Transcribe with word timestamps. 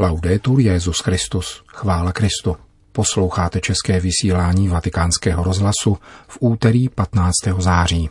Laudetur 0.00 0.60
Jezus 0.60 1.00
Christus, 1.00 1.62
chvála 1.66 2.12
Kristu. 2.12 2.56
Posloucháte 2.92 3.60
české 3.60 4.00
vysílání 4.00 4.68
Vatikánského 4.68 5.44
rozhlasu 5.44 5.98
v 6.28 6.38
úterý 6.40 6.88
15. 6.88 7.32
září. 7.58 8.10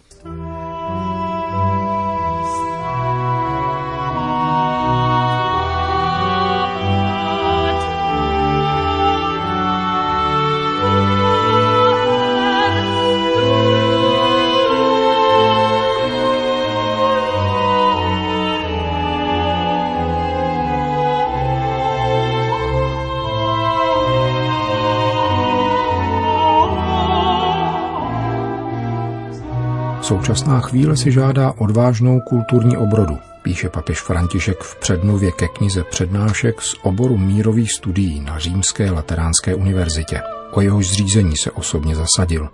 Současná 30.08 30.60
chvíle 30.60 30.98
si 30.98 31.12
žádá 31.12 31.52
odvážnou 31.58 32.20
kulturní 32.20 32.78
obrodu, 32.78 33.18
píše 33.42 33.70
papež 33.70 34.02
František 34.02 34.64
v 34.64 34.80
předmluvě 34.80 35.32
ke 35.32 35.48
knize 35.48 35.84
přednášek 35.84 36.62
z 36.62 36.76
oboru 36.84 37.18
mírových 37.18 37.72
studií 37.72 38.20
na 38.20 38.40
Římské 38.40 38.92
lateránské 38.92 39.56
univerzitě. 39.56 40.22
O 40.52 40.62
jehož 40.62 40.88
zřízení 40.88 41.38
se 41.44 41.52
osobně 41.52 41.96
zasadil. 41.96 42.50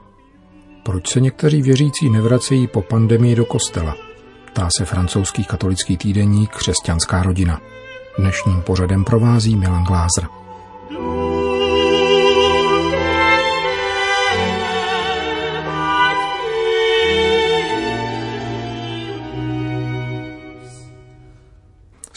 Proč 0.84 1.10
se 1.10 1.20
někteří 1.20 1.62
věřící 1.62 2.10
nevracejí 2.10 2.68
po 2.68 2.82
pandemii 2.82 3.36
do 3.36 3.46
kostela? 3.46 3.96
Tá 4.54 4.70
se 4.78 4.86
francouzský 4.86 5.44
katolický 5.46 5.98
týdeník 5.98 6.50
Křesťanská 6.50 7.24
rodina. 7.24 7.62
Dnešním 8.18 8.62
pořadem 8.62 9.04
provází 9.04 9.56
Milan 9.56 9.84
Glázer. 9.84 10.43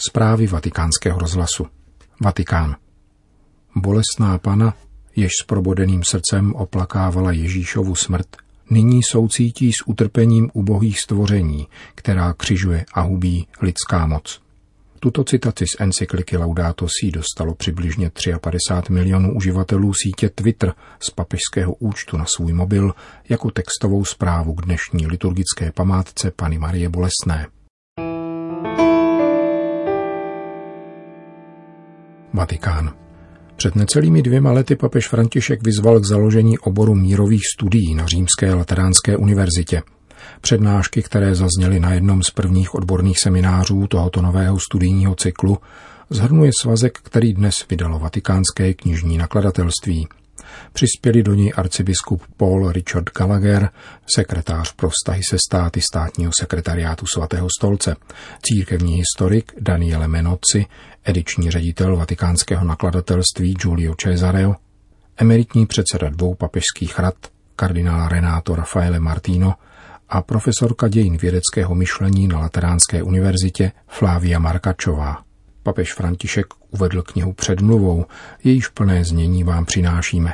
Zprávy 0.07 0.47
vatikánského 0.47 1.19
rozhlasu. 1.19 1.67
Vatikán. 2.21 2.75
Bolestná 3.75 4.37
pana, 4.37 4.73
jež 5.15 5.31
s 5.41 5.45
probodeným 5.45 6.03
srdcem 6.03 6.53
oplakávala 6.53 7.31
Ježíšovu 7.31 7.95
smrt, 7.95 8.27
nyní 8.69 9.03
soucítí 9.03 9.73
s 9.73 9.87
utrpením 9.87 10.49
ubohých 10.53 10.99
stvoření, 10.99 11.67
která 11.95 12.33
křižuje 12.33 12.85
a 12.93 13.01
hubí 13.01 13.47
lidská 13.61 14.05
moc. 14.07 14.41
Tuto 14.99 15.23
citaci 15.23 15.65
z 15.67 15.81
encykliky 15.81 16.37
Laudato 16.37 16.87
Si 16.87 17.11
dostalo 17.11 17.55
přibližně 17.55 18.11
53 18.41 18.93
milionů 18.93 19.35
uživatelů 19.35 19.93
sítě 19.93 20.29
Twitter 20.29 20.73
z 20.99 21.09
papežského 21.09 21.73
účtu 21.73 22.17
na 22.17 22.25
svůj 22.25 22.53
mobil 22.53 22.93
jako 23.29 23.51
textovou 23.51 24.05
zprávu 24.05 24.53
k 24.53 24.65
dnešní 24.65 25.07
liturgické 25.07 25.71
památce 25.71 26.31
Pany 26.31 26.57
Marie 26.57 26.89
Bolesné. 26.89 27.47
Vatikán. 32.33 32.93
Před 33.55 33.75
necelými 33.75 34.21
dvěma 34.21 34.51
lety 34.51 34.75
papež 34.75 35.07
František 35.07 35.63
vyzval 35.63 35.99
k 35.99 36.05
založení 36.05 36.59
oboru 36.59 36.95
mírových 36.95 37.41
studií 37.55 37.95
na 37.95 38.05
Římské 38.05 38.53
lateránské 38.53 39.17
univerzitě. 39.17 39.81
Přednášky, 40.41 41.03
které 41.03 41.35
zazněly 41.35 41.79
na 41.79 41.93
jednom 41.93 42.23
z 42.23 42.29
prvních 42.29 42.75
odborných 42.75 43.19
seminářů 43.19 43.87
tohoto 43.87 44.21
nového 44.21 44.59
studijního 44.59 45.15
cyklu, 45.15 45.57
zhrnuje 46.09 46.51
svazek, 46.61 46.99
který 47.03 47.33
dnes 47.33 47.65
vydalo 47.69 47.99
vatikánské 47.99 48.73
knižní 48.73 49.17
nakladatelství. 49.17 50.07
Přispěli 50.73 51.23
do 51.23 51.33
něj 51.33 51.53
arcibiskup 51.55 52.23
Paul 52.37 52.71
Richard 52.71 53.09
Gallagher, 53.17 53.69
sekretář 54.15 54.73
pro 54.73 54.89
vztahy 54.89 55.21
se 55.29 55.37
státy 55.47 55.81
státního 55.81 56.31
sekretariátu 56.39 57.05
svatého 57.13 57.47
stolce, 57.59 57.95
církevní 58.41 58.95
historik 58.95 59.51
Daniele 59.59 60.07
Menozzi, 60.07 60.65
ediční 61.03 61.51
ředitel 61.51 61.97
vatikánského 61.97 62.65
nakladatelství 62.65 63.53
Giulio 63.53 63.95
Cesareo, 63.95 64.55
emeritní 65.17 65.65
předseda 65.65 66.09
dvou 66.09 66.35
papežských 66.35 66.99
rad, 66.99 67.15
kardinál 67.55 68.09
Renato 68.09 68.55
Rafaele 68.55 68.99
Martino 68.99 69.53
a 70.09 70.21
profesorka 70.21 70.87
dějin 70.87 71.17
vědeckého 71.17 71.75
myšlení 71.75 72.27
na 72.27 72.39
Lateránské 72.39 73.03
univerzitě 73.03 73.71
Flávia 73.87 74.39
Markačová. 74.39 75.26
Papež 75.67 75.93
František 75.93 76.45
uvedl 76.71 77.01
knihu 77.01 77.33
předmluvou, 77.33 78.05
jejíž 78.43 78.67
plné 78.67 79.03
znění 79.03 79.43
vám 79.43 79.65
přinášíme. 79.65 80.33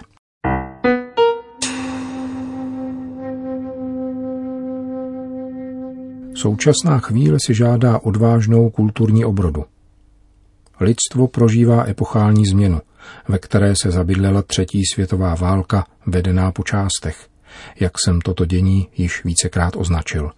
Současná 6.36 7.00
chvíle 7.00 7.38
si 7.46 7.54
žádá 7.54 8.00
odvážnou 8.00 8.70
kulturní 8.70 9.26
obrodu. 9.26 9.66
Lidstvo 10.80 11.28
prožívá 11.28 11.86
epochální 11.88 12.46
změnu, 12.46 12.82
ve 13.28 13.40
které 13.40 13.74
se 13.82 13.92
zabydlela 13.92 14.42
třetí 14.42 14.82
světová 14.94 15.36
válka, 15.36 15.86
vedená 16.06 16.52
po 16.52 16.64
částech, 16.64 17.28
jak 17.80 17.94
jsem 18.06 18.22
toto 18.22 18.46
dění 18.46 18.88
již 18.98 19.24
vícekrát 19.24 19.76
označil. 19.76 20.32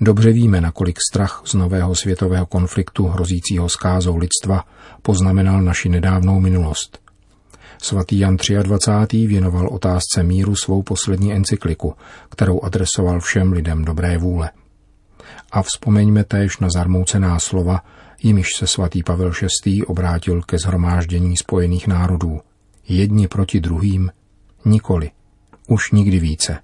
Dobře 0.00 0.32
víme, 0.32 0.60
nakolik 0.60 0.98
strach 1.10 1.42
z 1.44 1.54
nového 1.54 1.94
světového 1.94 2.46
konfliktu 2.46 3.06
hrozícího 3.06 3.68
skázou 3.68 4.16
lidstva 4.16 4.64
poznamenal 5.02 5.62
naši 5.62 5.88
nedávnou 5.88 6.40
minulost. 6.40 6.98
Svatý 7.82 8.18
Jan 8.18 8.36
23. 8.62 9.26
věnoval 9.26 9.68
otázce 9.68 10.22
míru 10.22 10.56
svou 10.56 10.82
poslední 10.82 11.32
encykliku, 11.34 11.94
kterou 12.28 12.60
adresoval 12.60 13.20
všem 13.20 13.52
lidem 13.52 13.84
dobré 13.84 14.18
vůle. 14.18 14.50
A 15.52 15.62
vzpomeňme 15.62 16.24
též 16.24 16.58
na 16.58 16.68
zarmoucená 16.70 17.38
slova, 17.38 17.80
jimiž 18.22 18.46
se 18.56 18.66
svatý 18.66 19.02
Pavel 19.02 19.32
VI. 19.64 19.82
obrátil 19.82 20.42
ke 20.42 20.58
zhromáždění 20.58 21.36
spojených 21.36 21.86
národů. 21.86 22.40
Jedni 22.88 23.28
proti 23.28 23.60
druhým, 23.60 24.10
nikoli, 24.64 25.10
už 25.68 25.92
nikdy 25.92 26.18
více. 26.18 26.58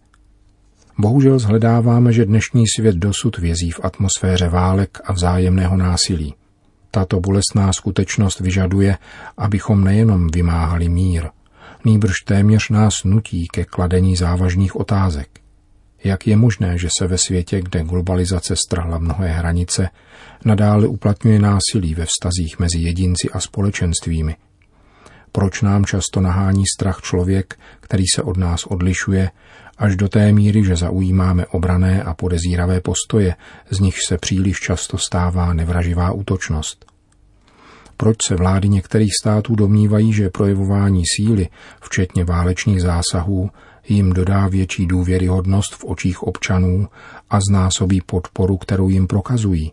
Bohužel 0.99 1.39
zhledáváme, 1.39 2.13
že 2.13 2.25
dnešní 2.25 2.65
svět 2.77 2.97
dosud 2.97 3.39
vězí 3.39 3.71
v 3.71 3.81
atmosféře 3.83 4.49
válek 4.49 4.99
a 5.05 5.13
vzájemného 5.13 5.77
násilí. 5.77 6.35
Tato 6.91 7.21
bolestná 7.21 7.73
skutečnost 7.73 8.41
vyžaduje, 8.41 8.99
abychom 9.37 9.85
nejenom 9.85 10.29
vymáhali 10.29 10.89
mír, 10.89 11.29
nýbrž 11.85 12.15
téměř 12.25 12.69
nás 12.69 13.05
nutí 13.05 13.47
ke 13.53 13.65
kladení 13.65 14.17
závažných 14.17 14.77
otázek. 14.77 15.29
Jak 16.05 16.27
je 16.27 16.37
možné, 16.37 16.79
že 16.79 16.89
se 16.99 17.07
ve 17.07 17.19
světě, 17.19 17.61
kde 17.61 17.85
globalizace 17.85 18.57
strhla 18.57 18.99
mnohé 18.99 19.29
hranice, 19.29 19.89
nadále 20.45 20.87
uplatňuje 20.87 21.39
násilí 21.39 21.95
ve 21.95 22.07
vztazích 22.07 22.59
mezi 22.59 22.79
jedinci 22.79 23.29
a 23.33 23.41
společenstvími? 23.41 24.37
Proč 25.33 25.63
nám 25.63 25.85
často 25.85 26.21
nahání 26.21 26.65
strach 26.77 27.01
člověk, 27.01 27.59
který 27.81 28.05
se 28.15 28.23
od 28.23 28.37
nás 28.37 28.67
odlišuje, 28.67 29.31
až 29.79 29.97
do 29.97 30.09
té 30.09 30.33
míry, 30.33 30.65
že 30.65 30.77
zaujímáme 30.77 31.47
obrané 31.47 32.03
a 32.03 32.15
podezíravé 32.15 32.81
postoje, 32.81 33.35
z 33.71 33.81
nich 33.81 33.97
se 34.09 34.19
příliš 34.19 34.61
často 34.61 34.99
stává 34.99 35.53
nevraživá 35.53 36.13
útočnost? 36.13 36.93
Proč 37.97 38.17
se 38.29 38.37
vlády 38.37 38.69
některých 38.69 39.13
států 39.23 39.55
domnívají, 39.55 40.13
že 40.13 40.31
projevování 40.31 41.03
síly, 41.17 41.49
včetně 41.81 42.25
válečných 42.25 42.83
zásahů, 42.83 43.51
jim 43.89 44.13
dodá 44.13 44.49
větší 44.49 44.87
důvěryhodnost 44.87 45.75
v 45.75 45.85
očích 45.85 46.23
občanů 46.23 46.89
a 47.31 47.39
znásobí 47.51 48.01
podporu, 48.07 48.57
kterou 48.57 48.89
jim 48.89 49.07
prokazují. 49.07 49.73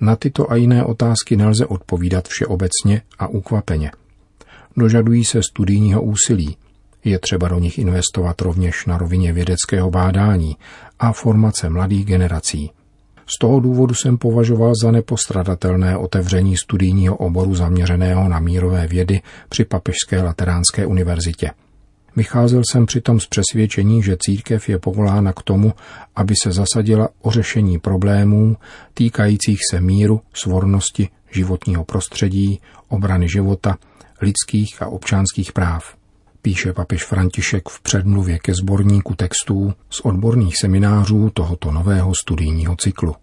Na 0.00 0.16
tyto 0.16 0.50
a 0.50 0.56
jiné 0.56 0.84
otázky 0.84 1.36
nelze 1.36 1.66
odpovídat 1.66 2.28
všeobecně 2.28 3.02
a 3.18 3.26
ukvapeně. 3.26 3.90
Dožadují 4.76 5.24
se 5.24 5.42
studijního 5.42 6.02
úsilí. 6.02 6.56
Je 7.04 7.18
třeba 7.18 7.48
do 7.48 7.58
nich 7.58 7.78
investovat 7.78 8.40
rovněž 8.40 8.86
na 8.86 8.98
rovině 8.98 9.32
vědeckého 9.32 9.90
bádání 9.90 10.56
a 10.98 11.12
formace 11.12 11.68
mladých 11.68 12.04
generací. 12.04 12.70
Z 13.26 13.38
toho 13.38 13.60
důvodu 13.60 13.94
jsem 13.94 14.18
považoval 14.18 14.72
za 14.82 14.90
nepostradatelné 14.90 15.96
otevření 15.96 16.56
studijního 16.56 17.16
oboru 17.16 17.54
zaměřeného 17.54 18.28
na 18.28 18.40
mírové 18.40 18.86
vědy 18.86 19.20
při 19.48 19.64
Papežské 19.64 20.22
lateránské 20.22 20.86
univerzitě. 20.86 21.50
Vycházel 22.16 22.62
jsem 22.70 22.86
přitom 22.86 23.20
z 23.20 23.26
přesvědčení, 23.26 24.02
že 24.02 24.16
církev 24.20 24.68
je 24.68 24.78
povolána 24.78 25.32
k 25.32 25.42
tomu, 25.42 25.72
aby 26.16 26.34
se 26.42 26.52
zasadila 26.52 27.08
o 27.22 27.30
řešení 27.30 27.78
problémů 27.78 28.56
týkajících 28.94 29.58
se 29.70 29.80
míru, 29.80 30.20
svornosti, 30.34 31.08
životního 31.30 31.84
prostředí, 31.84 32.60
obrany 32.88 33.28
života, 33.28 33.78
lidských 34.20 34.82
a 34.82 34.86
občanských 34.86 35.52
práv. 35.52 36.01
Píše 36.42 36.72
papež 36.72 37.04
František 37.04 37.68
v 37.68 37.80
předmluvě 37.80 38.38
ke 38.38 38.54
sborníku 38.54 39.14
textů 39.14 39.74
z 39.90 40.00
odborných 40.00 40.56
seminářů 40.56 41.30
tohoto 41.30 41.72
nového 41.72 42.12
studijního 42.14 42.76
cyklu. 42.76 43.14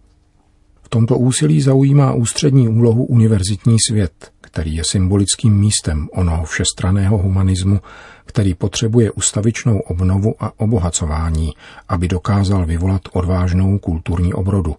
V 0.81 0.89
tomto 0.89 1.17
úsilí 1.17 1.61
zaujímá 1.61 2.13
ústřední 2.13 2.69
úlohu 2.69 3.05
univerzitní 3.05 3.77
svět, 3.87 4.31
který 4.41 4.75
je 4.75 4.83
symbolickým 4.83 5.59
místem 5.59 6.09
onoho 6.11 6.43
všestraného 6.43 7.17
humanismu, 7.17 7.79
který 8.25 8.53
potřebuje 8.53 9.11
ustavičnou 9.11 9.79
obnovu 9.79 10.35
a 10.39 10.59
obohacování, 10.59 11.49
aby 11.89 12.07
dokázal 12.07 12.65
vyvolat 12.65 13.01
odvážnou 13.13 13.79
kulturní 13.79 14.33
obrodu, 14.33 14.75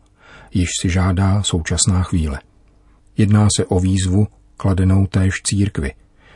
již 0.54 0.68
si 0.80 0.90
žádá 0.90 1.42
současná 1.42 2.02
chvíle. 2.02 2.40
Jedná 3.16 3.48
se 3.56 3.64
o 3.64 3.80
výzvu 3.80 4.26
kladenou 4.56 5.06
též 5.06 5.34
církvi, 5.44 5.92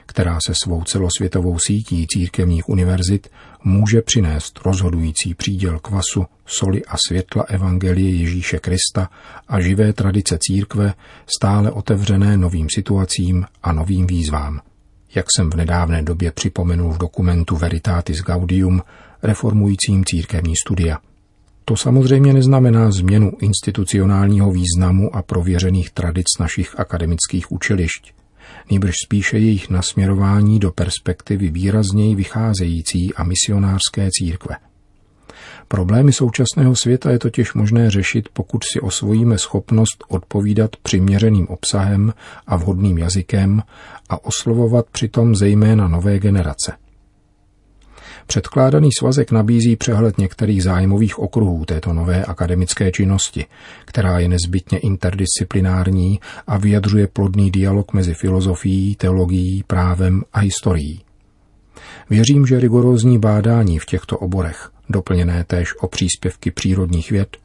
která 0.06 0.38
se 0.46 0.52
svou 0.62 0.84
celosvětovou 0.84 1.58
sítí 1.58 2.06
církevních 2.06 2.68
univerzit 2.68 3.30
může 3.64 4.02
přinést 4.02 4.60
rozhodující 4.64 5.34
příděl 5.34 5.78
kvasu, 5.78 6.26
soli 6.46 6.84
a 6.84 6.96
světla 7.08 7.42
Evangelie 7.42 8.16
Ježíše 8.16 8.58
Krista 8.58 9.10
a 9.48 9.60
živé 9.60 9.92
tradice 9.92 10.38
církve 10.40 10.94
stále 11.36 11.70
otevřené 11.70 12.36
novým 12.36 12.66
situacím 12.70 13.44
a 13.62 13.72
novým 13.72 14.06
výzvám. 14.06 14.60
Jak 15.14 15.26
jsem 15.36 15.50
v 15.50 15.54
nedávné 15.54 16.02
době 16.02 16.32
připomenul 16.32 16.92
v 16.92 16.98
dokumentu 16.98 17.56
Veritatis 17.56 18.22
Gaudium, 18.22 18.82
reformujícím 19.22 20.04
církevní 20.04 20.54
studia. 20.66 20.98
To 21.64 21.76
samozřejmě 21.76 22.32
neznamená 22.32 22.90
změnu 22.90 23.32
institucionálního 23.40 24.52
významu 24.52 25.16
a 25.16 25.22
prověřených 25.22 25.90
tradic 25.90 26.26
našich 26.40 26.80
akademických 26.80 27.52
učilišť, 27.52 28.13
nýbrž 28.70 28.94
spíše 29.04 29.38
jejich 29.38 29.70
nasměrování 29.70 30.58
do 30.58 30.70
perspektivy 30.70 31.50
výrazněji 31.50 32.14
vycházející 32.14 33.14
a 33.14 33.24
misionářské 33.24 34.08
církve. 34.10 34.56
Problémy 35.68 36.12
současného 36.12 36.76
světa 36.76 37.10
je 37.10 37.18
totiž 37.18 37.54
možné 37.54 37.90
řešit, 37.90 38.28
pokud 38.32 38.62
si 38.72 38.80
osvojíme 38.80 39.38
schopnost 39.38 40.04
odpovídat 40.08 40.76
přiměřeným 40.76 41.48
obsahem 41.48 42.12
a 42.46 42.56
vhodným 42.56 42.98
jazykem 42.98 43.62
a 44.08 44.24
oslovovat 44.24 44.86
přitom 44.92 45.34
zejména 45.34 45.88
nové 45.88 46.18
generace– 46.18 46.72
Předkládaný 48.26 48.88
svazek 48.98 49.30
nabízí 49.30 49.76
přehled 49.76 50.18
některých 50.18 50.62
zájmových 50.62 51.18
okruhů 51.18 51.64
této 51.64 51.92
nové 51.92 52.24
akademické 52.24 52.90
činnosti, 52.90 53.46
která 53.84 54.18
je 54.18 54.28
nezbytně 54.28 54.78
interdisciplinární 54.78 56.20
a 56.46 56.58
vyjadřuje 56.58 57.06
plodný 57.06 57.50
dialog 57.50 57.92
mezi 57.92 58.14
filozofií, 58.14 58.96
teologií, 58.96 59.64
právem 59.66 60.22
a 60.32 60.38
historií. 60.38 61.00
Věřím, 62.10 62.46
že 62.46 62.60
rigorózní 62.60 63.18
bádání 63.18 63.78
v 63.78 63.86
těchto 63.86 64.18
oborech, 64.18 64.70
doplněné 64.88 65.44
též 65.44 65.74
o 65.80 65.88
příspěvky 65.88 66.50
přírodních 66.50 67.10
věd, 67.10 67.36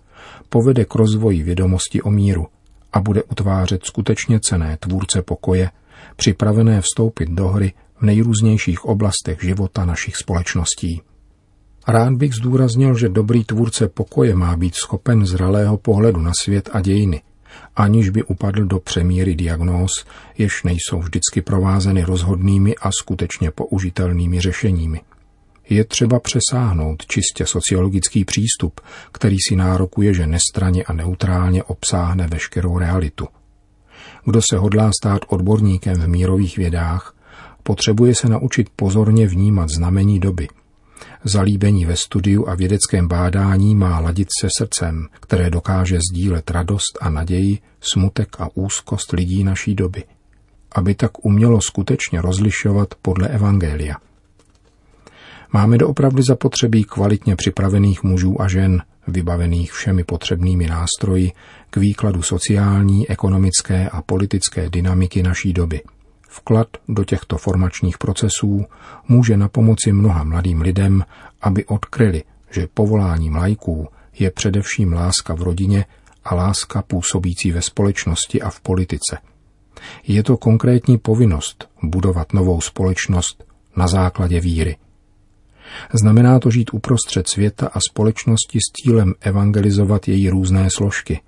povede 0.49 0.85
k 0.85 0.95
rozvoji 0.95 1.43
vědomosti 1.43 2.01
o 2.01 2.11
míru 2.11 2.47
a 2.93 2.99
bude 2.99 3.23
utvářet 3.23 3.85
skutečně 3.85 4.39
cené 4.39 4.77
tvůrce 4.79 5.21
pokoje, 5.21 5.69
připravené 6.15 6.81
vstoupit 6.81 7.29
do 7.29 7.47
hry 7.47 7.73
v 7.99 8.01
nejrůznějších 8.01 8.85
oblastech 8.85 9.43
života 9.43 9.85
našich 9.85 10.15
společností. 10.15 11.01
Rád 11.87 12.13
bych 12.13 12.33
zdůraznil, 12.33 12.97
že 12.97 13.09
dobrý 13.09 13.43
tvůrce 13.43 13.87
pokoje 13.87 14.35
má 14.35 14.57
být 14.57 14.75
schopen 14.75 15.25
zralého 15.25 15.77
pohledu 15.77 16.21
na 16.21 16.31
svět 16.43 16.69
a 16.73 16.81
dějiny, 16.81 17.21
aniž 17.75 18.09
by 18.09 18.23
upadl 18.23 18.65
do 18.65 18.79
přemíry 18.79 19.35
diagnóz, 19.35 20.05
jež 20.37 20.63
nejsou 20.63 20.99
vždycky 20.99 21.41
provázeny 21.41 22.03
rozhodnými 22.03 22.75
a 22.75 22.89
skutečně 22.91 23.51
použitelnými 23.51 24.41
řešeními. 24.41 25.01
Je 25.69 25.85
třeba 25.85 26.19
přesáhnout 26.19 27.05
čistě 27.05 27.45
sociologický 27.45 28.25
přístup, 28.25 28.81
který 29.11 29.37
si 29.49 29.55
nárokuje, 29.55 30.13
že 30.13 30.27
nestraně 30.27 30.83
a 30.83 30.93
neutrálně 30.93 31.63
obsáhne 31.63 32.27
veškerou 32.27 32.77
realitu. 32.77 33.27
Kdo 34.25 34.41
se 34.49 34.57
hodlá 34.57 34.91
stát 35.01 35.21
odborníkem 35.27 36.01
v 36.01 36.07
mírových 36.07 36.57
vědách, 36.57 37.15
potřebuje 37.69 38.15
se 38.15 38.29
naučit 38.29 38.69
pozorně 38.75 39.27
vnímat 39.27 39.69
znamení 39.69 40.19
doby. 40.19 40.47
Zalíbení 41.23 41.85
ve 41.85 41.95
studiu 41.95 42.47
a 42.47 42.55
vědeckém 42.55 43.07
bádání 43.07 43.75
má 43.75 43.99
ladit 43.99 44.27
se 44.41 44.47
srdcem, 44.57 45.07
které 45.19 45.49
dokáže 45.49 45.99
sdílet 46.11 46.51
radost 46.51 46.97
a 47.01 47.09
naději, 47.09 47.57
smutek 47.81 48.41
a 48.41 48.47
úzkost 48.53 49.11
lidí 49.11 49.43
naší 49.43 49.75
doby, 49.75 50.03
aby 50.71 50.95
tak 50.95 51.25
umělo 51.25 51.61
skutečně 51.61 52.21
rozlišovat 52.21 52.87
podle 53.01 53.27
Evangelia. 53.27 53.95
Máme 55.53 55.77
doopravdy 55.77 56.23
zapotřebí 56.23 56.83
kvalitně 56.83 57.35
připravených 57.35 58.03
mužů 58.03 58.41
a 58.41 58.47
žen, 58.47 58.81
vybavených 59.07 59.71
všemi 59.73 60.03
potřebnými 60.03 60.67
nástroji 60.67 61.31
k 61.69 61.77
výkladu 61.77 62.21
sociální, 62.21 63.09
ekonomické 63.09 63.89
a 63.89 64.01
politické 64.01 64.69
dynamiky 64.69 65.23
naší 65.23 65.53
doby– 65.53 65.81
Vklad 66.39 66.67
do 66.87 67.03
těchto 67.03 67.37
formačních 67.37 67.97
procesů 67.97 68.65
může 69.07 69.37
na 69.37 69.49
pomoci 69.49 69.91
mnoha 69.91 70.23
mladým 70.23 70.61
lidem, 70.61 71.05
aby 71.41 71.65
odkryli, 71.65 72.23
že 72.51 72.67
povoláním 72.73 73.35
lajků 73.35 73.87
je 74.19 74.31
především 74.31 74.93
láska 74.93 75.33
v 75.33 75.41
rodině 75.41 75.85
a 76.23 76.35
láska 76.35 76.81
působící 76.81 77.51
ve 77.51 77.61
společnosti 77.61 78.41
a 78.41 78.49
v 78.49 78.59
politice. 78.61 79.17
Je 80.07 80.23
to 80.23 80.37
konkrétní 80.37 80.97
povinnost 80.97 81.69
budovat 81.83 82.33
novou 82.33 82.61
společnost 82.61 83.43
na 83.75 83.87
základě 83.87 84.39
víry. 84.39 84.77
Znamená 85.93 86.39
to 86.39 86.51
žít 86.51 86.73
uprostřed 86.73 87.27
světa 87.27 87.67
a 87.67 87.79
společnosti 87.89 88.59
s 88.59 88.71
cílem 88.81 89.13
evangelizovat 89.21 90.07
její 90.07 90.29
různé 90.29 90.67
složky, 90.75 91.21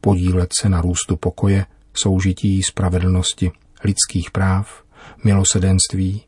podílet 0.00 0.50
se 0.60 0.68
na 0.68 0.80
růstu 0.80 1.16
pokoje, 1.16 1.66
soužití, 1.94 2.62
spravedlnosti 2.62 3.52
lidských 3.84 4.30
práv, 4.30 4.84
milosedenství 5.24 6.22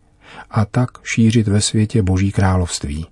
a 0.51 0.65
tak 0.65 0.91
šířit 1.15 1.49
ve 1.49 1.61
světě 1.61 2.03
Boží 2.03 2.33
království. 2.33 3.07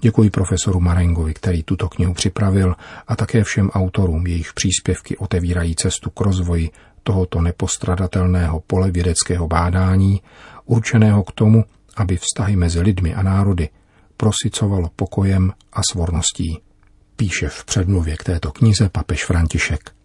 Děkuji 0.00 0.30
profesoru 0.30 0.80
Marengovi, 0.80 1.34
který 1.34 1.62
tuto 1.62 1.88
knihu 1.88 2.14
připravil 2.14 2.74
a 3.08 3.16
také 3.16 3.44
všem 3.44 3.70
autorům, 3.70 4.26
jejich 4.26 4.52
příspěvky 4.52 5.16
otevírají 5.16 5.76
cestu 5.76 6.10
k 6.10 6.20
rozvoji 6.20 6.70
tohoto 7.02 7.40
nepostradatelného 7.40 8.60
pole 8.60 8.90
vědeckého 8.90 9.48
bádání, 9.48 10.22
určeného 10.64 11.24
k 11.24 11.32
tomu, 11.32 11.64
aby 11.96 12.16
vztahy 12.16 12.56
mezi 12.56 12.80
lidmi 12.80 13.14
a 13.14 13.22
národy 13.22 13.68
prosicovalo 14.16 14.90
pokojem 14.96 15.52
a 15.72 15.80
svorností. 15.90 16.58
Píše 17.16 17.48
v 17.48 17.64
předmluvě 17.64 18.16
k 18.16 18.24
této 18.24 18.52
knize 18.52 18.88
papež 18.88 19.24
František. 19.24 20.01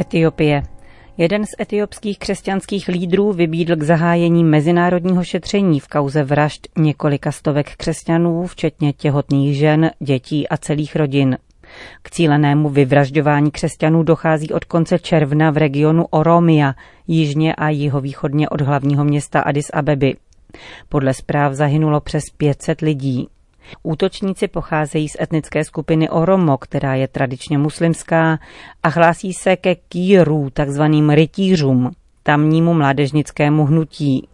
Etiopie. 0.00 0.62
Jeden 1.16 1.46
z 1.46 1.50
etiopských 1.60 2.18
křesťanských 2.18 2.88
lídrů 2.88 3.32
vybídl 3.32 3.76
k 3.76 3.82
zahájení 3.82 4.44
mezinárodního 4.44 5.24
šetření 5.24 5.80
v 5.80 5.88
kauze 5.88 6.24
vražd 6.24 6.68
několika 6.78 7.32
stovek 7.32 7.76
křesťanů, 7.76 8.46
včetně 8.46 8.92
těhotných 8.92 9.56
žen, 9.56 9.90
dětí 10.00 10.48
a 10.48 10.56
celých 10.56 10.96
rodin. 10.96 11.38
K 12.02 12.10
cílenému 12.10 12.68
vyvražďování 12.68 13.50
křesťanů 13.50 14.02
dochází 14.02 14.50
od 14.50 14.64
konce 14.64 14.98
června 14.98 15.50
v 15.50 15.56
regionu 15.56 16.06
Oromia, 16.10 16.74
jižně 17.06 17.54
a 17.54 17.68
jihovýchodně 17.68 18.48
od 18.48 18.60
hlavního 18.60 19.04
města 19.04 19.40
Addis 19.40 19.66
Abeby. 19.72 20.14
Podle 20.88 21.14
zpráv 21.14 21.52
zahynulo 21.52 22.00
přes 22.00 22.24
500 22.36 22.80
lidí. 22.80 23.28
Útočníci 23.82 24.48
pocházejí 24.48 25.08
z 25.08 25.16
etnické 25.20 25.64
skupiny 25.64 26.08
Oromo, 26.08 26.58
která 26.58 26.94
je 26.94 27.08
tradičně 27.08 27.58
muslimská 27.58 28.38
a 28.82 28.88
hlásí 28.88 29.32
se 29.32 29.56
ke 29.56 29.74
kýrů, 29.74 30.50
takzvaným 30.50 31.10
rytířům, 31.10 31.90
tamnímu 32.22 32.74
mládežnickému 32.74 33.64
hnutí. 33.64 34.28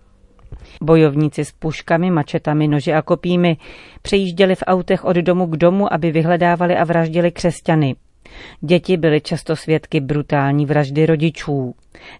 Bojovníci 0.83 1.45
s 1.45 1.53
puškami, 1.53 2.11
mačetami, 2.11 2.69
noži 2.69 2.93
a 2.93 3.03
kopími 3.03 3.57
přejížděli 4.03 4.55
v 4.55 4.63
autech 4.67 5.05
od 5.05 5.17
domu 5.17 5.47
k 5.47 5.57
domu, 5.57 5.93
aby 5.93 6.11
vyhledávali 6.11 6.77
a 6.77 6.85
vraždili 6.85 7.31
křesťany. 7.31 7.97
Děti 8.61 8.97
byly 8.97 9.21
často 9.21 9.57
svědky 9.57 10.01
brutální 10.01 10.67
vraždy 10.67 11.07
rodičů. 11.07 11.75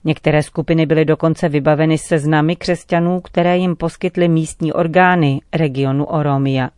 Některé 0.05 0.43
skupiny 0.43 0.87
byly 0.87 1.05
dokonce 1.05 1.49
vybaveny 1.49 1.99
seznamy 1.99 2.57
křesťanů, 2.57 3.21
které 3.21 3.59
jim 3.59 3.77
poskytly 3.77 4.29
místní 4.29 4.73
orgány 4.73 5.41
regionu 5.53 6.05
Oromia. 6.05 6.71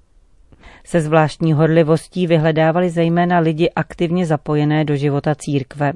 Se 0.85 1.01
zvláštní 1.01 1.53
horlivostí 1.53 2.27
vyhledávali 2.27 2.91
zejména 2.91 3.39
lidi 3.39 3.71
aktivně 3.77 4.27
zapojené 4.27 4.85
do 4.85 4.97
života 4.97 5.35
církve. 5.35 5.93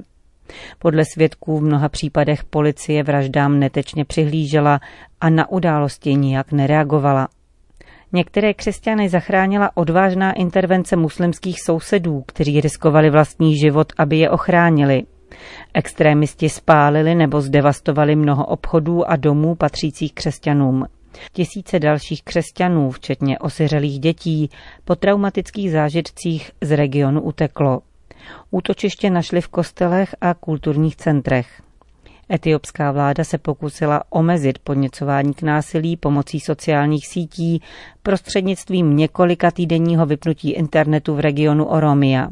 Podle 0.79 1.03
svědků 1.13 1.59
v 1.59 1.63
mnoha 1.63 1.89
případech 1.89 2.43
policie 2.43 3.03
vraždám 3.03 3.59
netečně 3.59 4.05
přihlížela 4.05 4.79
a 5.21 5.29
na 5.29 5.51
události 5.51 6.15
nijak 6.15 6.51
nereagovala. 6.51 7.27
Některé 8.13 8.53
křesťany 8.53 9.09
zachránila 9.09 9.71
odvážná 9.73 10.33
intervence 10.33 10.95
muslimských 10.95 11.61
sousedů, 11.65 12.23
kteří 12.27 12.61
riskovali 12.61 13.09
vlastní 13.09 13.57
život, 13.57 13.93
aby 13.97 14.17
je 14.17 14.29
ochránili. 14.29 15.03
Extrémisti 15.73 16.49
spálili 16.49 17.15
nebo 17.15 17.41
zdevastovali 17.41 18.15
mnoho 18.15 18.45
obchodů 18.45 19.09
a 19.09 19.15
domů 19.15 19.55
patřících 19.55 20.13
křesťanům. 20.13 20.85
Tisíce 21.33 21.79
dalších 21.79 22.23
křesťanů, 22.23 22.91
včetně 22.91 23.39
osiřelých 23.39 23.99
dětí, 23.99 24.49
po 24.85 24.95
traumatických 24.95 25.71
zážitcích 25.71 26.51
z 26.61 26.75
regionu 26.75 27.21
uteklo. 27.21 27.81
Útočiště 28.51 29.09
našli 29.09 29.41
v 29.41 29.47
kostelech 29.47 30.15
a 30.21 30.33
kulturních 30.33 30.95
centrech. 30.95 31.61
Etiopská 32.33 32.91
vláda 32.91 33.23
se 33.23 33.37
pokusila 33.37 34.03
omezit 34.09 34.59
podněcování 34.59 35.33
k 35.33 35.41
násilí 35.41 35.97
pomocí 35.97 36.39
sociálních 36.39 37.07
sítí 37.07 37.61
prostřednictvím 38.03 38.97
několika 38.97 39.51
týdenního 39.51 40.05
vypnutí 40.05 40.51
internetu 40.51 41.15
v 41.15 41.19
regionu 41.19 41.65
Oromia. 41.65 42.29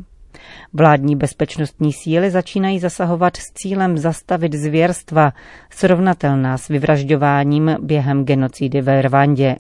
Vládní 0.74 1.16
bezpečnostní 1.16 1.94
síly 1.94 2.32
začínají 2.32 2.80
zasahovat 2.80 3.38
s 3.38 3.54
cílem 3.54 3.98
zastavit 3.98 4.54
zvěrstva 4.54 5.34
srovnatelná 5.70 6.58
s 6.58 6.68
vyvražďováním 6.68 7.76
během 7.82 8.26
genocidy 8.26 8.82
ve 8.82 9.02
Rwandě. 9.02 9.56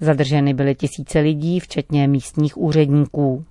Zadrženy 0.00 0.54
byly 0.54 0.74
tisíce 0.74 1.20
lidí, 1.20 1.60
včetně 1.60 2.08
místních 2.08 2.58
úředníků. 2.58 3.44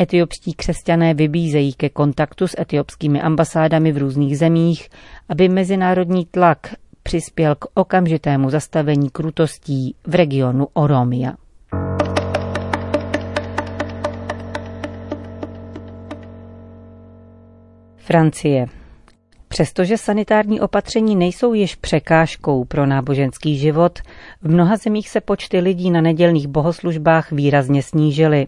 Etiopští 0.00 0.54
křesťané 0.54 1.14
vybízejí 1.14 1.72
ke 1.72 1.88
kontaktu 1.88 2.48
s 2.48 2.60
etiopskými 2.60 3.22
ambasádami 3.22 3.92
v 3.92 3.98
různých 3.98 4.38
zemích, 4.38 4.88
aby 5.28 5.48
mezinárodní 5.48 6.26
tlak 6.26 6.74
přispěl 7.02 7.54
k 7.54 7.64
okamžitému 7.74 8.50
zastavení 8.50 9.10
krutostí 9.10 9.94
v 10.06 10.14
regionu 10.14 10.68
Oromia. 10.72 11.32
Francie. 18.04 18.66
Přestože 19.48 19.98
sanitární 19.98 20.60
opatření 20.60 21.16
nejsou 21.16 21.54
již 21.54 21.74
překážkou 21.74 22.64
pro 22.64 22.86
náboženský 22.86 23.58
život, 23.58 23.98
v 24.42 24.50
mnoha 24.50 24.76
zemích 24.76 25.08
se 25.08 25.20
počty 25.20 25.58
lidí 25.58 25.90
na 25.90 26.00
nedělných 26.00 26.46
bohoslužbách 26.46 27.32
výrazně 27.32 27.82
snížily. 27.82 28.46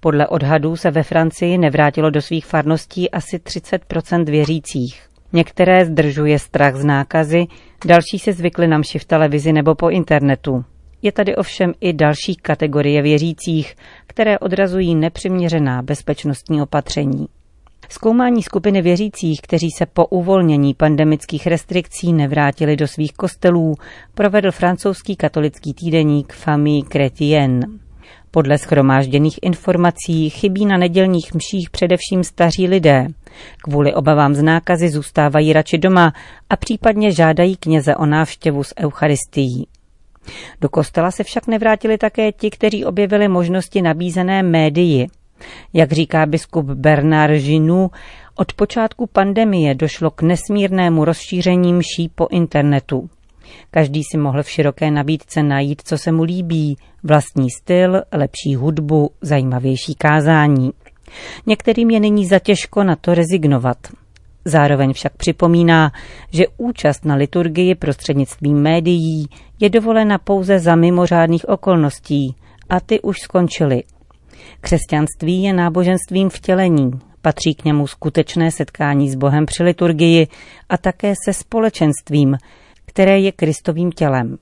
Podle 0.00 0.26
odhadů 0.26 0.76
se 0.76 0.90
ve 0.90 1.02
Francii 1.02 1.58
nevrátilo 1.58 2.10
do 2.10 2.22
svých 2.22 2.46
farností 2.46 3.10
asi 3.10 3.36
30% 3.38 4.24
věřících. 4.24 5.02
Některé 5.32 5.84
zdržuje 5.84 6.38
strach 6.38 6.74
z 6.74 6.84
nákazy, 6.84 7.46
další 7.86 8.18
se 8.18 8.32
zvykli 8.32 8.68
na 8.68 8.78
mši 8.78 8.98
v 8.98 9.04
televizi 9.04 9.52
nebo 9.52 9.74
po 9.74 9.90
internetu. 9.90 10.64
Je 11.02 11.12
tady 11.12 11.36
ovšem 11.36 11.72
i 11.80 11.92
další 11.92 12.34
kategorie 12.42 13.02
věřících, 13.02 13.74
které 14.06 14.38
odrazují 14.38 14.94
nepřiměřená 14.94 15.82
bezpečnostní 15.82 16.62
opatření. 16.62 17.26
Zkoumání 17.88 18.42
skupiny 18.42 18.82
věřících, 18.82 19.40
kteří 19.42 19.70
se 19.70 19.86
po 19.86 20.06
uvolnění 20.06 20.74
pandemických 20.74 21.46
restrikcí 21.46 22.12
nevrátili 22.12 22.76
do 22.76 22.88
svých 22.88 23.12
kostelů, 23.12 23.74
provedl 24.14 24.52
francouzský 24.52 25.16
katolický 25.16 25.74
týdeník 25.74 26.32
Famille 26.32 26.86
Chrétienne. 26.92 27.66
Podle 28.30 28.58
schromážděných 28.58 29.38
informací 29.42 30.30
chybí 30.30 30.66
na 30.66 30.76
nedělních 30.76 31.34
mších 31.34 31.70
především 31.70 32.24
staří 32.24 32.68
lidé. 32.68 33.06
Kvůli 33.62 33.94
obavám 33.94 34.34
z 34.34 34.42
nákazy 34.42 34.88
zůstávají 34.88 35.52
radši 35.52 35.78
doma 35.78 36.12
a 36.50 36.56
případně 36.56 37.12
žádají 37.12 37.56
kněze 37.56 37.96
o 37.96 38.06
návštěvu 38.06 38.64
s 38.64 38.74
Eucharistií. 38.78 39.66
Do 40.60 40.68
kostela 40.68 41.10
se 41.10 41.24
však 41.24 41.46
nevrátili 41.46 41.98
také 41.98 42.32
ti, 42.32 42.50
kteří 42.50 42.84
objevili 42.84 43.28
možnosti 43.28 43.82
nabízené 43.82 44.42
médii. 44.42 45.06
Jak 45.72 45.92
říká 45.92 46.26
biskup 46.26 46.66
Bernard 46.66 47.34
Žinu, 47.34 47.90
od 48.34 48.52
počátku 48.52 49.06
pandemie 49.06 49.74
došlo 49.74 50.10
k 50.10 50.22
nesmírnému 50.22 51.04
rozšíření 51.04 51.72
mší 51.72 52.10
po 52.14 52.26
internetu. 52.30 53.10
Každý 53.70 54.02
si 54.04 54.18
mohl 54.18 54.42
v 54.42 54.50
široké 54.50 54.90
nabídce 54.90 55.42
najít, 55.42 55.82
co 55.84 55.98
se 55.98 56.12
mu 56.12 56.22
líbí, 56.22 56.76
vlastní 57.02 57.50
styl, 57.50 58.02
lepší 58.12 58.54
hudbu, 58.54 59.10
zajímavější 59.22 59.94
kázání. 59.94 60.70
Některým 61.46 61.90
je 61.90 62.00
nyní 62.00 62.26
zatěžko 62.26 62.84
na 62.84 62.96
to 62.96 63.14
rezignovat. 63.14 63.76
Zároveň 64.44 64.92
však 64.92 65.16
připomíná, 65.16 65.92
že 66.32 66.44
účast 66.56 67.04
na 67.04 67.14
liturgii 67.14 67.74
prostřednictvím 67.74 68.56
médií 68.56 69.28
je 69.60 69.70
dovolena 69.70 70.18
pouze 70.18 70.58
za 70.58 70.76
mimořádných 70.76 71.48
okolností 71.48 72.36
a 72.68 72.80
ty 72.80 73.00
už 73.00 73.16
skončily. 73.20 73.82
Křesťanství 74.60 75.42
je 75.42 75.52
náboženstvím 75.52 76.28
vtělení, 76.28 76.90
patří 77.22 77.54
k 77.54 77.64
němu 77.64 77.86
skutečné 77.86 78.50
setkání 78.50 79.10
s 79.10 79.14
Bohem 79.14 79.46
při 79.46 79.62
liturgii 79.62 80.28
a 80.68 80.78
také 80.78 81.14
se 81.24 81.32
společenstvím, 81.32 82.36
které 82.86 83.20
je 83.20 83.32
Kristovým 83.32 83.92
tělem. 83.92 84.38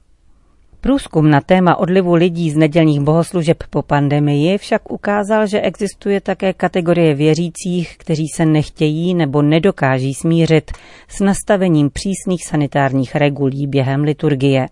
Průzkum 0.81 1.31
na 1.31 1.41
téma 1.41 1.77
odlivu 1.77 2.15
lidí 2.15 2.51
z 2.51 2.57
nedělních 2.57 3.01
bohoslužeb 3.01 3.57
po 3.71 3.83
pandemii 3.83 4.59
však 4.59 4.93
ukázal, 4.93 5.47
že 5.47 5.61
existuje 5.61 6.21
také 6.21 6.53
kategorie 6.53 7.15
věřících, 7.15 7.99
kteří 7.99 8.29
se 8.35 8.47
nechtějí 8.47 9.15
nebo 9.15 9.43
nedokáží 9.43 10.15
smířit 10.15 10.71
s 11.09 11.21
nastavením 11.21 11.91
přísných 11.91 12.47
sanitárních 12.47 13.17
regulí 13.17 13.67
během 13.67 14.03
liturgie. 14.03 14.67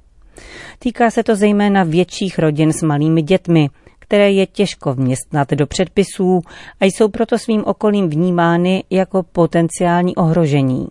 Týká 0.78 1.10
se 1.10 1.22
to 1.22 1.36
zejména 1.36 1.82
větších 1.82 2.38
rodin 2.38 2.72
s 2.72 2.82
malými 2.82 3.22
dětmi, 3.22 3.68
které 4.04 4.30
je 4.30 4.46
těžko 4.46 4.94
vměstnat 4.94 5.50
do 5.50 5.66
předpisů 5.66 6.40
a 6.80 6.84
jsou 6.84 7.08
proto 7.08 7.38
svým 7.38 7.62
okolím 7.66 8.08
vnímány 8.08 8.84
jako 8.90 9.23
potenciální 9.23 10.16
ohrožení. 10.16 10.88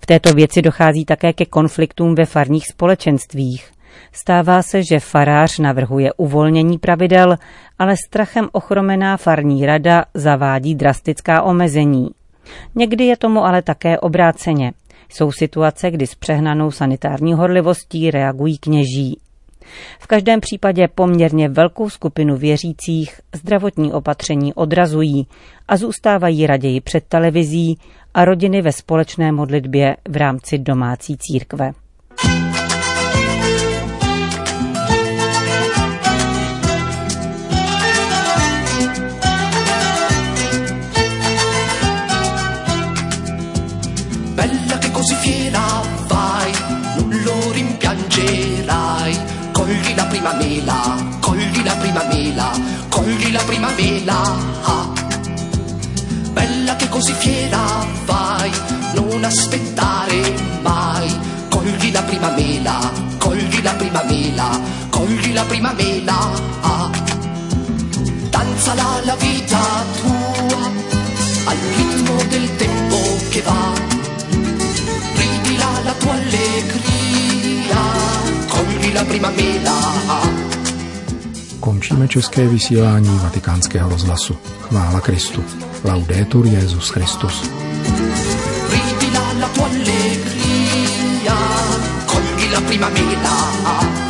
V 0.00 0.06
této 0.06 0.34
věci 0.34 0.62
dochází 0.62 1.04
také 1.04 1.32
ke 1.32 1.44
konfliktům 1.44 2.14
ve 2.14 2.24
farních 2.24 2.66
společenstvích. 2.66 3.70
Stává 4.12 4.62
se, 4.62 4.82
že 4.82 5.00
farář 5.00 5.58
navrhuje 5.58 6.12
uvolnění 6.12 6.78
pravidel, 6.78 7.36
ale 7.78 7.94
strachem 8.06 8.48
ochromená 8.52 9.16
farní 9.16 9.66
rada 9.66 10.04
zavádí 10.14 10.74
drastická 10.74 11.42
omezení. 11.42 12.08
Někdy 12.74 13.04
je 13.04 13.16
tomu 13.16 13.44
ale 13.44 13.62
také 13.62 13.98
obráceně. 13.98 14.72
Jsou 15.08 15.32
situace, 15.32 15.90
kdy 15.90 16.06
s 16.06 16.14
přehnanou 16.14 16.70
sanitární 16.70 17.34
horlivostí 17.34 18.10
reagují 18.10 18.58
kněží. 18.58 19.18
V 20.00 20.06
každém 20.06 20.40
případě 20.40 20.88
poměrně 20.88 21.48
velkou 21.48 21.90
skupinu 21.90 22.36
věřících 22.36 23.20
zdravotní 23.34 23.92
opatření 23.92 24.54
odrazují 24.54 25.26
a 25.68 25.76
zůstávají 25.76 26.46
raději 26.46 26.80
před 26.80 27.04
televizí 27.04 27.78
a 28.14 28.24
rodiny 28.24 28.62
ve 28.62 28.72
společné 28.72 29.32
modlitbě 29.32 29.96
v 30.08 30.16
rámci 30.16 30.58
domácí 30.58 31.16
církve. 31.18 31.72
Mela, 50.44 50.96
cogli 51.20 51.64
la 51.64 51.74
prima 51.76 52.04
mela, 52.04 52.50
cogli 52.88 53.32
la 53.32 53.42
prima 53.44 53.70
mela. 53.76 54.20
Ah. 54.62 54.92
Bella 56.32 56.76
che 56.76 56.88
così 56.88 57.12
fiera 57.14 57.86
vai, 58.04 58.50
non 58.94 59.24
aspettare 59.24 60.34
mai. 60.62 61.32
Cogli 61.48 61.92
la 61.92 62.02
prima 62.02 62.30
mela, 62.30 62.78
cogli 63.18 63.62
la 63.62 63.72
prima 63.72 64.02
mela, 64.04 64.60
cogli 64.90 65.32
la 65.32 65.44
prima 65.44 65.72
mela. 65.72 66.18
Ah. 66.60 66.90
Danzala 68.30 69.00
la 69.04 69.16
vita 69.16 69.62
tua, 70.00 70.70
al 71.44 71.58
ritmo 71.76 72.16
del 72.28 72.56
tempo 72.56 72.98
che 73.30 73.40
va. 73.42 73.72
Ridila 75.14 75.70
la 75.84 75.92
tua 75.92 76.12
allegria, 76.12 76.93
Končíme 81.60 82.08
české 82.08 82.48
vysílání 82.48 83.18
vatikánského 83.22 83.90
rozhlasu. 83.90 84.36
Chvála 84.60 85.00
Kristu. 85.00 85.44
Laudetur 85.84 86.46
Jezus 86.46 86.88
Christus. 86.88 87.50
Ridila 88.70 89.32
la 89.40 89.48
tua 89.48 89.66
allegria, 89.66 91.36
cogli 92.06 92.50
la 92.52 92.60
prima 92.60 92.88
mela. 92.88 94.03